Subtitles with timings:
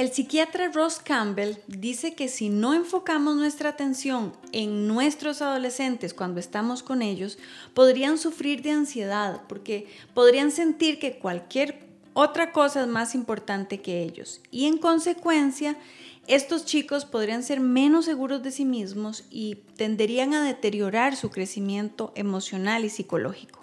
[0.00, 6.40] El psiquiatra Ross Campbell dice que si no enfocamos nuestra atención en nuestros adolescentes cuando
[6.40, 7.36] estamos con ellos,
[7.74, 11.80] podrían sufrir de ansiedad porque podrían sentir que cualquier
[12.14, 15.76] otra cosa es más importante que ellos y en consecuencia
[16.26, 22.14] estos chicos podrían ser menos seguros de sí mismos y tenderían a deteriorar su crecimiento
[22.16, 23.59] emocional y psicológico.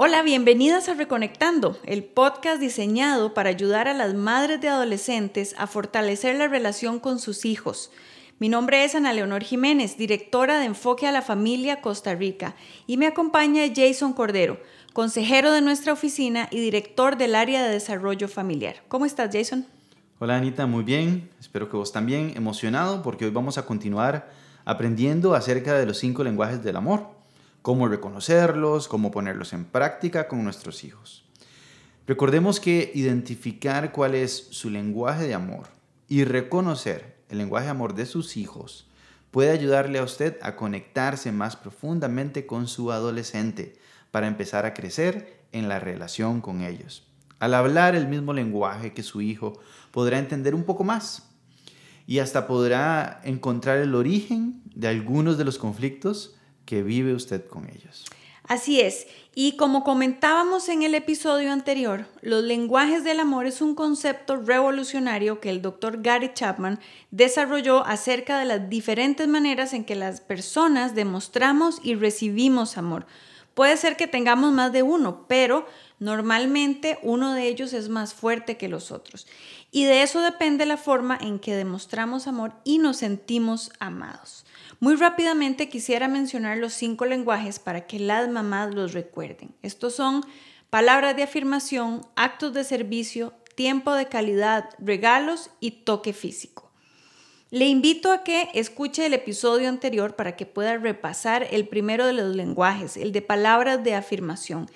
[0.00, 5.66] Hola, bienvenidas a Reconectando, el podcast diseñado para ayudar a las madres de adolescentes a
[5.66, 7.90] fortalecer la relación con sus hijos.
[8.38, 12.54] Mi nombre es Ana Leonor Jiménez, directora de Enfoque a la Familia Costa Rica,
[12.86, 14.60] y me acompaña Jason Cordero,
[14.92, 18.76] consejero de nuestra oficina y director del área de desarrollo familiar.
[18.86, 19.66] ¿Cómo estás, Jason?
[20.20, 21.28] Hola, Anita, muy bien.
[21.40, 24.30] Espero que vos también emocionado porque hoy vamos a continuar
[24.64, 27.17] aprendiendo acerca de los cinco lenguajes del amor
[27.68, 31.26] cómo reconocerlos, cómo ponerlos en práctica con nuestros hijos.
[32.06, 35.66] Recordemos que identificar cuál es su lenguaje de amor
[36.08, 38.88] y reconocer el lenguaje de amor de sus hijos
[39.30, 43.76] puede ayudarle a usted a conectarse más profundamente con su adolescente
[44.12, 47.06] para empezar a crecer en la relación con ellos.
[47.38, 51.28] Al hablar el mismo lenguaje que su hijo, podrá entender un poco más
[52.06, 56.37] y hasta podrá encontrar el origen de algunos de los conflictos
[56.68, 58.04] que vive usted con ellos.
[58.44, 59.06] Así es.
[59.34, 65.40] Y como comentábamos en el episodio anterior, los lenguajes del amor es un concepto revolucionario
[65.40, 66.78] que el doctor Gary Chapman
[67.10, 73.06] desarrolló acerca de las diferentes maneras en que las personas demostramos y recibimos amor.
[73.54, 75.66] Puede ser que tengamos más de uno, pero
[75.98, 79.26] normalmente uno de ellos es más fuerte que los otros.
[79.70, 84.44] Y de eso depende la forma en que demostramos amor y nos sentimos amados.
[84.80, 89.54] Muy rápidamente quisiera mencionar los cinco lenguajes para que las mamás los recuerden.
[89.62, 90.24] Estos son
[90.70, 96.67] palabras de afirmación, actos de servicio, tiempo de calidad, regalos y toque físico.
[97.50, 102.12] Le invito a que escuche el episodio anterior para que pueda repasar el primero de
[102.12, 104.68] los lenguajes, el de palabras de afirmación.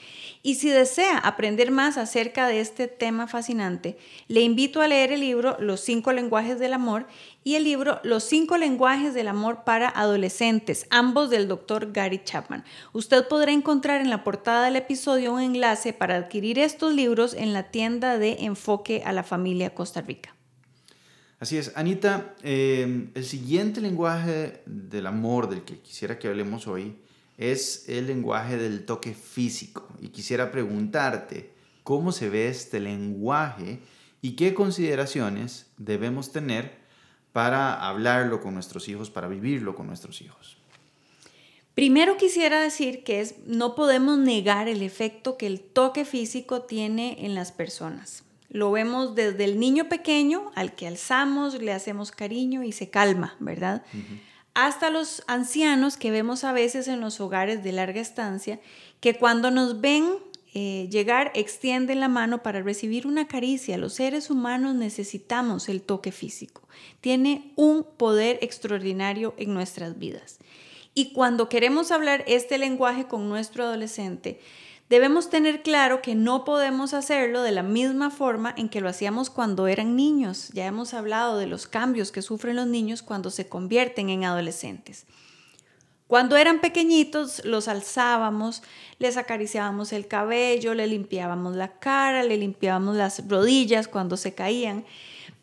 [0.43, 5.21] Y si desea aprender más acerca de este tema fascinante, le invito a leer el
[5.21, 7.07] libro Los cinco lenguajes del amor
[7.45, 12.65] y el libro Los cinco lenguajes del amor para adolescentes, ambos del doctor Gary Chapman.
[12.95, 17.53] Usted podrá encontrar en la portada del episodio un enlace para adquirir estos libros en
[17.53, 20.32] la tienda de Enfoque a la Familia Costa Rica.
[21.43, 26.95] Así es, Anita, eh, el siguiente lenguaje del amor del que quisiera que hablemos hoy
[27.37, 29.89] es el lenguaje del toque físico.
[30.01, 31.51] Y quisiera preguntarte,
[31.83, 33.81] ¿cómo se ve este lenguaje
[34.21, 36.77] y qué consideraciones debemos tener
[37.33, 40.59] para hablarlo con nuestros hijos, para vivirlo con nuestros hijos?
[41.75, 47.27] Primero quisiera decir que es, no podemos negar el efecto que el toque físico tiene
[47.27, 48.23] en las personas.
[48.53, 53.35] Lo vemos desde el niño pequeño al que alzamos, le hacemos cariño y se calma,
[53.41, 53.83] ¿verdad?
[54.53, 58.61] Hasta los ancianos que vemos a veces en los hogares de larga estancia,
[59.01, 60.05] que cuando nos ven
[60.53, 63.79] eh, llegar extienden la mano para recibir una caricia.
[63.79, 66.69] Los seres humanos necesitamos el toque físico.
[67.01, 70.41] Tiene un poder extraordinario en nuestras vidas.
[70.93, 74.41] Y cuando queremos hablar este lenguaje con nuestro adolescente,
[74.89, 79.31] Debemos tener claro que no podemos hacerlo de la misma forma en que lo hacíamos
[79.31, 80.51] cuando eran niños.
[80.53, 85.07] Ya hemos hablado de los cambios que sufren los niños cuando se convierten en adolescentes.
[86.13, 88.63] Cuando eran pequeñitos los alzábamos,
[88.99, 94.85] les acariciábamos el cabello, le limpiábamos la cara, le limpiábamos las rodillas cuando se caían.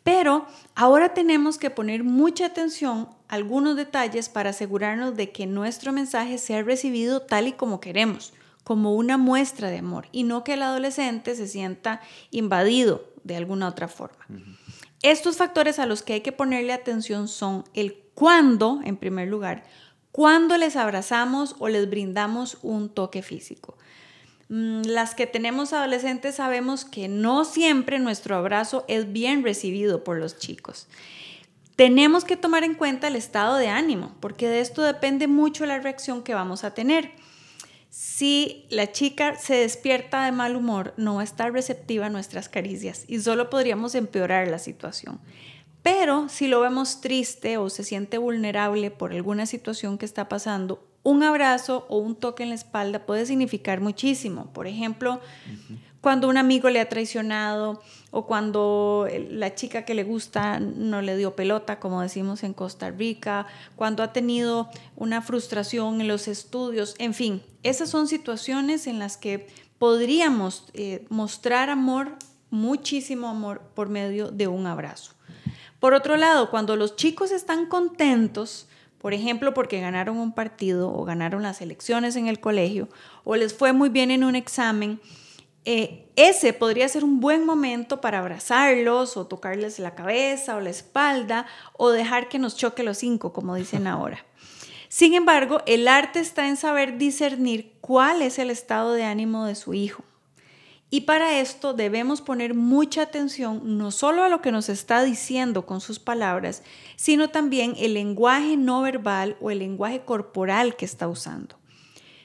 [0.04, 0.46] Pero
[0.76, 6.38] ahora tenemos que poner mucha atención a algunos detalles para asegurarnos de que nuestro mensaje
[6.38, 8.32] sea recibido tal y como queremos
[8.64, 12.00] como una muestra de amor y no que el adolescente se sienta
[12.30, 14.26] invadido de alguna otra forma.
[15.02, 19.64] Estos factores a los que hay que ponerle atención son el cuándo, en primer lugar,
[20.12, 23.78] cuándo les abrazamos o les brindamos un toque físico.
[24.50, 30.18] Mm, las que tenemos adolescentes sabemos que no siempre nuestro abrazo es bien recibido por
[30.18, 30.88] los chicos.
[31.76, 35.78] Tenemos que tomar en cuenta el estado de ánimo, porque de esto depende mucho la
[35.78, 37.12] reacción que vamos a tener.
[37.90, 42.48] Si la chica se despierta de mal humor, no va a estar receptiva a nuestras
[42.48, 45.20] caricias y solo podríamos empeorar la situación.
[45.82, 50.86] Pero si lo vemos triste o se siente vulnerable por alguna situación que está pasando,
[51.02, 54.52] un abrazo o un toque en la espalda puede significar muchísimo.
[54.52, 55.20] Por ejemplo,
[56.00, 61.16] cuando un amigo le ha traicionado o cuando la chica que le gusta no le
[61.16, 66.94] dio pelota, como decimos en Costa Rica, cuando ha tenido una frustración en los estudios,
[66.98, 69.46] en fin, esas son situaciones en las que
[69.78, 72.16] podríamos eh, mostrar amor,
[72.50, 75.12] muchísimo amor, por medio de un abrazo.
[75.78, 78.68] Por otro lado, cuando los chicos están contentos,
[78.98, 82.88] por ejemplo, porque ganaron un partido o ganaron las elecciones en el colegio
[83.24, 85.00] o les fue muy bien en un examen,
[85.64, 90.70] eh, ese podría ser un buen momento para abrazarlos o tocarles la cabeza o la
[90.70, 91.46] espalda
[91.76, 94.24] o dejar que nos choque los cinco, como dicen ahora.
[94.88, 99.54] Sin embargo, el arte está en saber discernir cuál es el estado de ánimo de
[99.54, 100.02] su hijo.
[100.92, 105.64] Y para esto debemos poner mucha atención no solo a lo que nos está diciendo
[105.64, 106.64] con sus palabras,
[106.96, 111.59] sino también el lenguaje no verbal o el lenguaje corporal que está usando.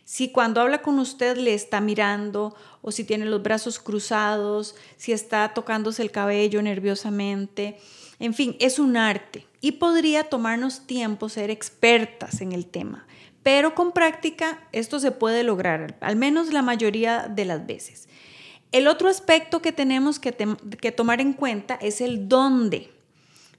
[0.06, 5.12] Si cuando habla con usted le está mirando o si tiene los brazos cruzados, si
[5.12, 7.80] está tocándose el cabello nerviosamente,
[8.20, 13.08] en fin, es un arte y podría tomarnos tiempo ser expertas en el tema,
[13.42, 18.08] pero con práctica esto se puede lograr, al menos la mayoría de las veces.
[18.72, 20.32] El otro aspecto que tenemos que,
[20.92, 22.92] tomar en cuenta es el dónde.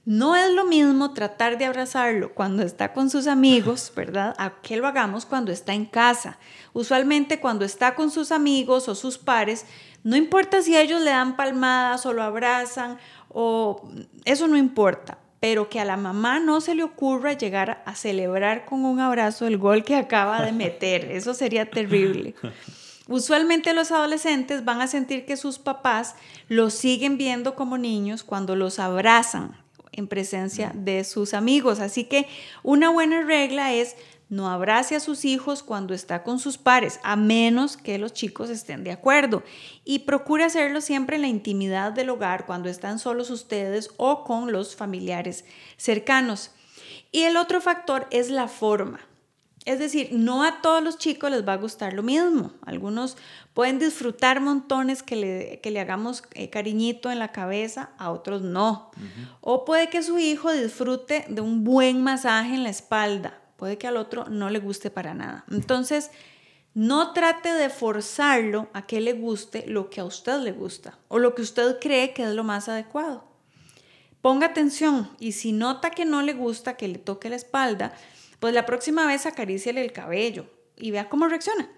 [0.06, 4.36] No es lo mismo tratar de abrazarlo cuando está con sus amigos, ¿verdad?
[4.38, 6.38] A que lo hagamos cuando está en casa.
[6.72, 9.66] Usualmente cuando está con sus amigos o sus pares,
[10.04, 12.98] no importa si ellos le dan palmadas o lo abrazan
[13.30, 13.82] o
[14.24, 18.64] eso no importa, pero que a la mamá no se le ocurra llegar a celebrar
[18.64, 21.10] con un abrazo el gol que acaba de meter.
[21.10, 22.36] Eso sería terrible.
[23.08, 26.14] Usualmente los adolescentes van a sentir que sus papás
[26.46, 29.65] los siguen viendo como niños cuando los abrazan
[29.96, 31.80] en presencia de sus amigos.
[31.80, 32.28] Así que
[32.62, 33.96] una buena regla es
[34.28, 38.50] no abrace a sus hijos cuando está con sus pares, a menos que los chicos
[38.50, 39.44] estén de acuerdo.
[39.84, 44.50] Y procure hacerlo siempre en la intimidad del hogar, cuando están solos ustedes o con
[44.50, 45.44] los familiares
[45.76, 46.50] cercanos.
[47.12, 49.00] Y el otro factor es la forma.
[49.66, 52.52] Es decir, no a todos los chicos les va a gustar lo mismo.
[52.64, 53.16] Algunos
[53.52, 58.42] pueden disfrutar montones que le, que le hagamos eh, cariñito en la cabeza, a otros
[58.42, 58.92] no.
[59.40, 63.88] O puede que su hijo disfrute de un buen masaje en la espalda, puede que
[63.88, 65.44] al otro no le guste para nada.
[65.50, 66.12] Entonces,
[66.72, 71.18] no trate de forzarlo a que le guste lo que a usted le gusta o
[71.18, 73.24] lo que usted cree que es lo más adecuado.
[74.22, 77.94] Ponga atención y si nota que no le gusta que le toque la espalda,
[78.38, 80.46] pues la próxima vez acaríciale el cabello
[80.76, 81.70] y vea cómo reacciona.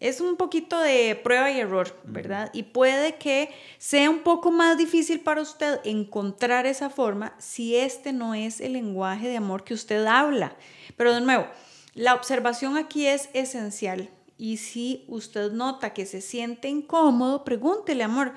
[0.00, 2.50] Es un poquito de prueba y error, ¿verdad?
[2.52, 8.12] Y puede que sea un poco más difícil para usted encontrar esa forma si este
[8.12, 10.56] no es el lenguaje de amor que usted habla.
[10.96, 11.46] Pero de nuevo,
[11.94, 14.10] la observación aquí es esencial.
[14.36, 18.34] Y si usted nota que se siente incómodo, pregúntele, amor,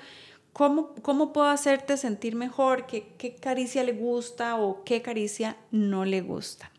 [0.53, 2.85] ¿cómo, cómo puedo hacerte sentir mejor?
[2.85, 6.71] ¿Qué, ¿Qué caricia le gusta o qué caricia no le gusta?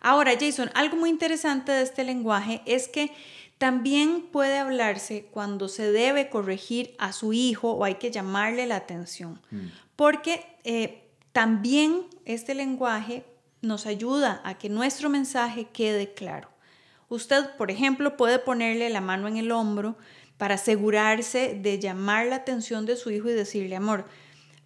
[0.00, 3.12] Ahora, Jason, algo muy interesante de este lenguaje es que
[3.58, 8.76] también puede hablarse cuando se debe corregir a su hijo o hay que llamarle la
[8.76, 9.66] atención, mm.
[9.96, 13.24] porque eh, también este lenguaje
[13.60, 16.48] nos ayuda a que nuestro mensaje quede claro.
[17.08, 19.96] Usted, por ejemplo, puede ponerle la mano en el hombro
[20.36, 24.06] para asegurarse de llamar la atención de su hijo y decirle, amor,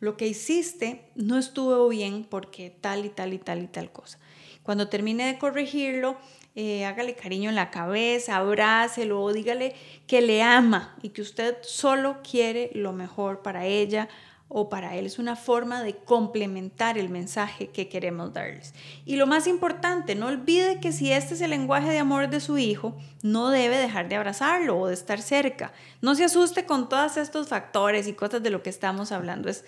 [0.01, 4.19] lo que hiciste no estuvo bien porque tal y tal y tal y tal cosa.
[4.63, 6.17] Cuando termine de corregirlo,
[6.55, 9.75] eh, hágale cariño en la cabeza, abrácelo o dígale
[10.07, 14.09] que le ama y que usted solo quiere lo mejor para ella
[14.55, 15.07] o para él.
[15.07, 18.75] Es una forma de complementar el mensaje que queremos darles.
[19.07, 22.41] Y lo más importante, no olvide que si este es el lenguaje de amor de
[22.41, 25.73] su hijo, no debe dejar de abrazarlo o de estar cerca.
[26.03, 29.49] No se asuste con todos estos factores y cosas de lo que estamos hablando.
[29.49, 29.65] Es,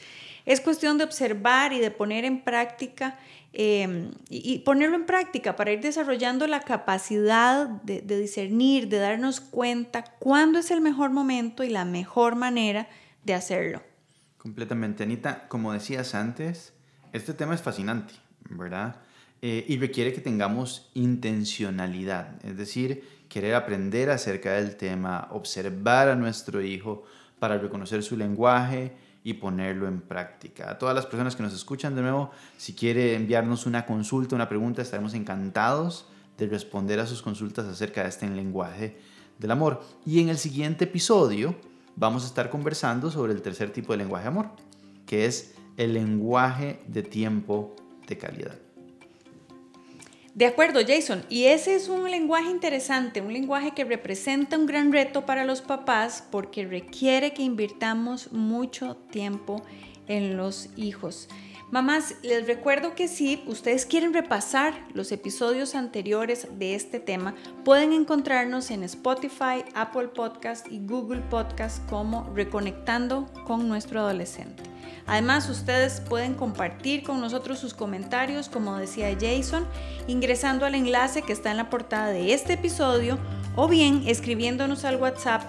[0.46, 3.18] es cuestión de observar y de poner en práctica
[3.52, 10.04] em, y, ponerlo en práctica para ir desarrollando la capacidad de, discernir, de darnos cuenta
[10.18, 12.88] cuándo es el mejor momento y la mejor manera
[13.24, 13.82] de hacerlo.
[14.38, 15.48] Completamente, Anita.
[15.48, 16.74] Como decías antes,
[17.12, 18.14] este tema es fascinante,
[18.50, 18.96] ¿verdad?
[19.40, 26.16] Eh, y requiere que tengamos intencionalidad, es decir, querer aprender acerca del tema, observar a
[26.16, 27.04] nuestro hijo
[27.38, 28.92] para reconocer su lenguaje
[29.24, 30.70] y ponerlo en práctica.
[30.70, 34.50] A todas las personas que nos escuchan de nuevo, si quiere enviarnos una consulta, una
[34.50, 38.98] pregunta, estaremos encantados de responder a sus consultas acerca de este lenguaje
[39.38, 39.82] del amor.
[40.04, 41.56] Y en el siguiente episodio
[41.96, 44.50] vamos a estar conversando sobre el tercer tipo de lenguaje de amor,
[45.06, 47.74] que es el lenguaje de tiempo
[48.06, 48.58] de calidad.
[50.34, 51.24] De acuerdo, Jason.
[51.28, 55.62] Y ese es un lenguaje interesante, un lenguaje que representa un gran reto para los
[55.62, 59.62] papás porque requiere que invirtamos mucho tiempo
[60.08, 61.28] en los hijos.
[61.70, 67.92] Mamás, les recuerdo que si ustedes quieren repasar los episodios anteriores de este tema, pueden
[67.92, 74.62] encontrarnos en Spotify, Apple Podcast y Google Podcast como Reconectando con nuestro adolescente.
[75.06, 79.66] Además, ustedes pueden compartir con nosotros sus comentarios, como decía Jason,
[80.06, 83.18] ingresando al enlace que está en la portada de este episodio
[83.56, 85.42] o bien escribiéndonos al WhatsApp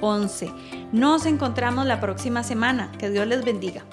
[0.00, 0.90] 506-8788-9211.
[0.92, 2.90] Nos encontramos la próxima semana.
[2.98, 3.84] Que Dios les bendiga.